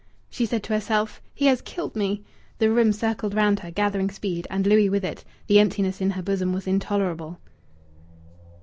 She 0.31 0.47
said 0.47 0.63
to 0.63 0.73
herself, 0.73 1.21
"He 1.31 1.45
has 1.45 1.61
killed 1.61 1.95
me!" 1.95 2.23
The 2.57 2.71
room 2.71 2.91
circled 2.91 3.35
round 3.35 3.59
her, 3.59 3.69
gathering 3.69 4.09
speed, 4.09 4.47
and 4.49 4.65
Louis 4.65 4.89
with 4.89 5.05
it. 5.05 5.23
The 5.45 5.59
emptiness 5.59 6.01
in 6.01 6.09
her 6.09 6.23
bosom 6.23 6.53
was 6.53 6.65
intolerable. 6.65 7.37